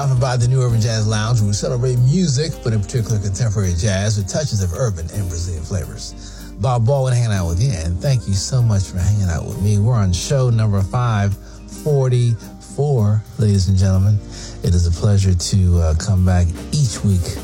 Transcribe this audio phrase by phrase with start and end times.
[0.00, 3.74] stopping by the New Urban Jazz Lounge where we celebrate music, but in particular contemporary
[3.76, 6.54] jazz with touches of urban and Brazilian flavors.
[6.58, 9.60] Bob Baldwin hanging out with you, and thank you so much for hanging out with
[9.60, 9.78] me.
[9.78, 14.18] We're on show number 544, ladies and gentlemen.
[14.64, 17.36] It is a pleasure to uh, come back each week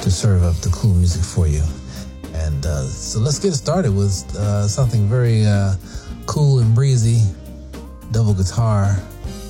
[0.00, 1.62] to serve up the cool music for you.
[2.34, 5.76] And uh, so let's get started with uh, something very uh,
[6.26, 7.22] cool and breezy
[8.10, 8.96] double guitar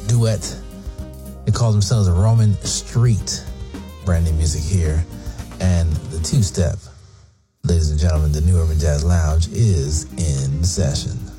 [0.09, 0.61] duet
[1.45, 3.45] they call themselves a Roman Street.
[4.05, 5.05] Brand new music here.
[5.61, 6.79] And the two step,
[7.65, 11.30] ladies and gentlemen, the New Urban Jazz Lounge is in session.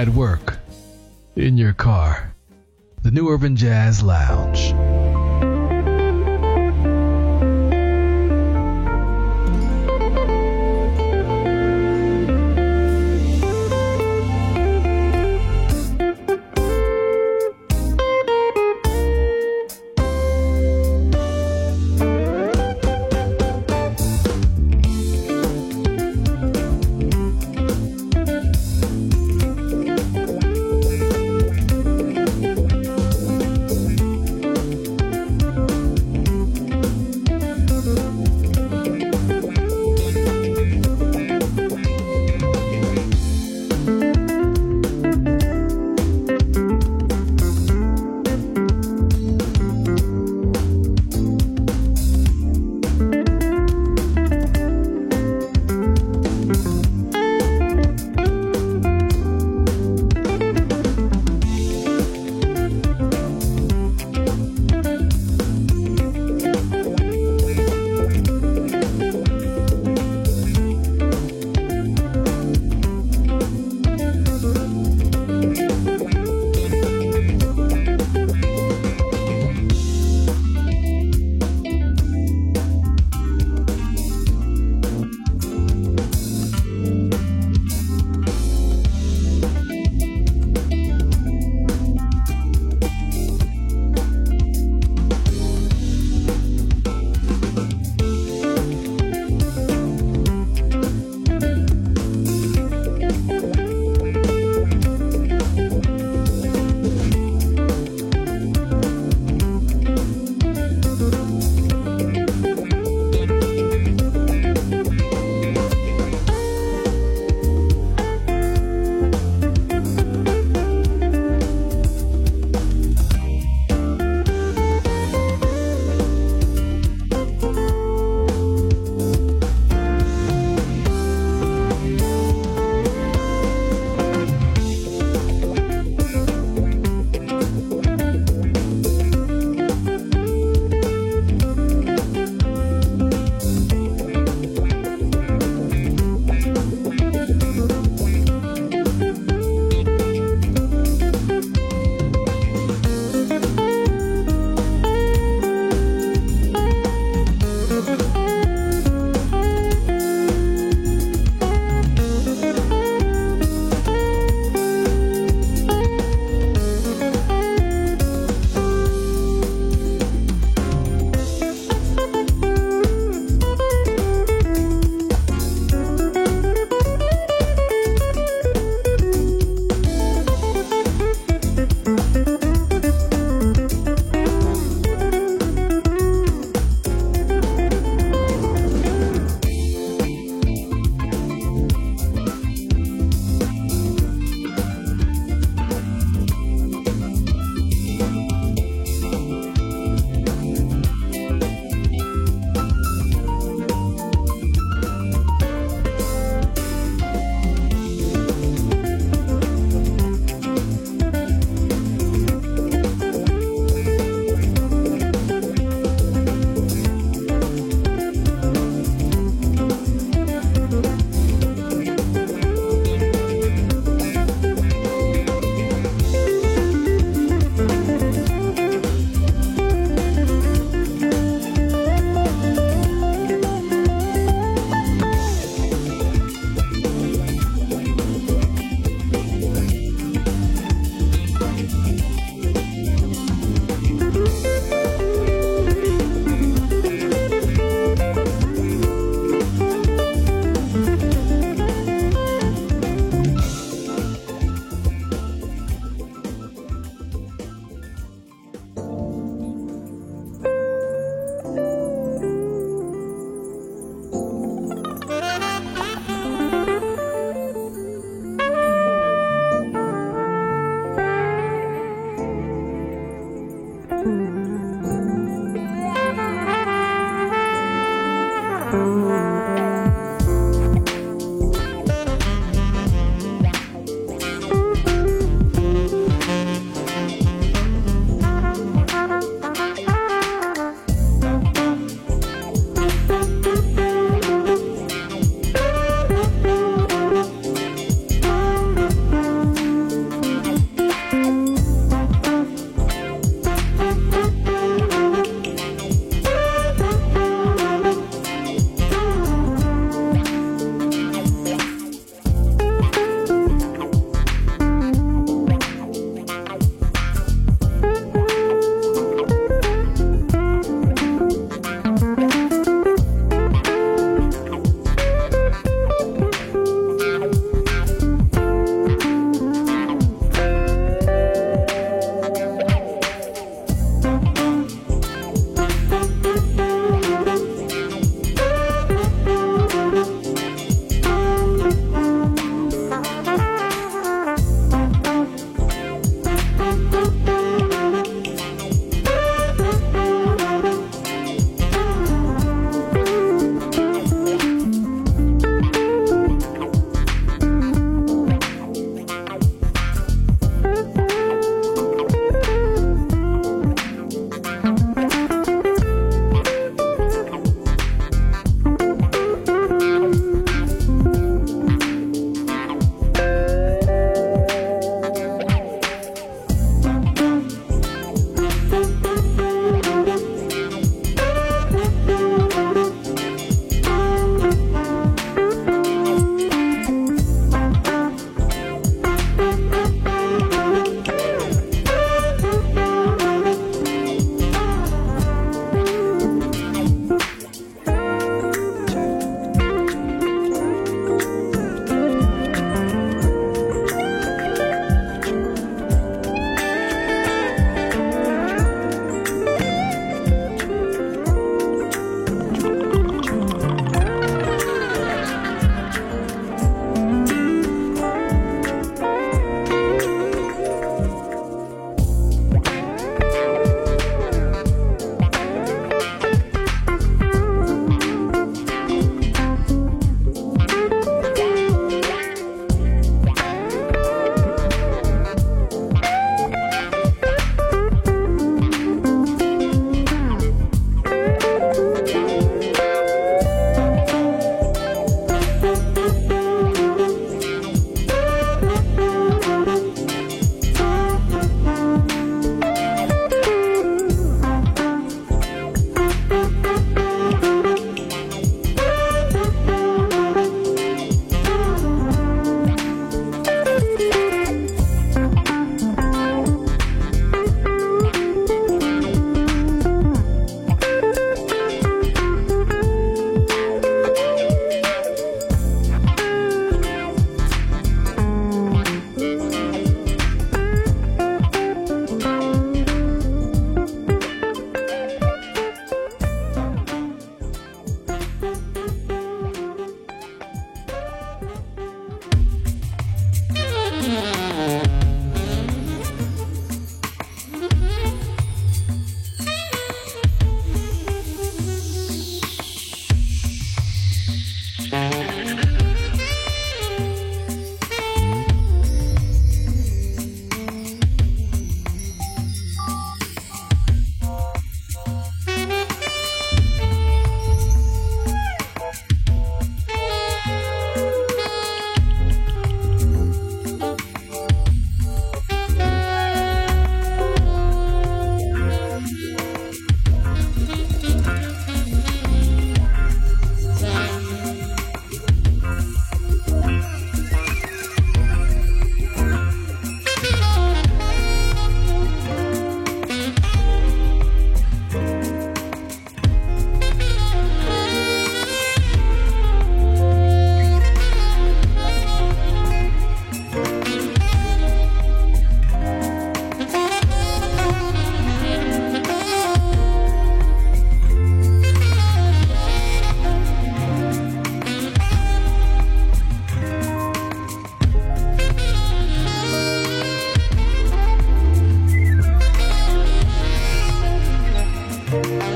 [0.00, 0.56] At work,
[1.36, 2.34] in your car.
[3.02, 4.72] The New Urban Jazz Lounge.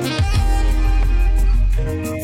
[0.03, 0.19] Thank
[2.19, 2.24] you.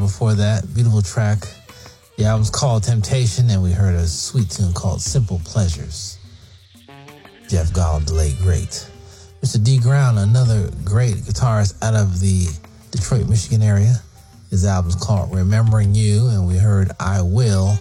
[0.00, 0.64] Before that.
[0.74, 1.40] Beautiful track.
[2.16, 6.16] The album's called Temptation, and we heard a sweet tune called Simple Pleasures.
[7.46, 8.88] Jeff Golub, the late great.
[9.42, 9.62] Mr.
[9.62, 12.46] D Brown, another great guitarist out of the
[12.90, 13.96] Detroit, Michigan area.
[14.48, 17.78] His album's called Remembering You, and we heard I Will.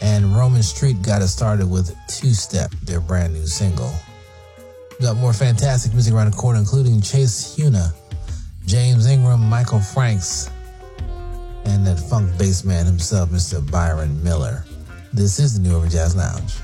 [0.00, 3.92] And Roman Street got it started with Two Step, their brand new single.
[4.98, 7.92] We got more fantastic music around the corner, including Chase Huna,
[8.66, 10.50] James Ingram, Michael Franks,
[11.64, 13.68] and that funk bass man himself, Mr.
[13.70, 14.64] Byron Miller.
[15.12, 16.54] This is the New Urban Jazz Lounge.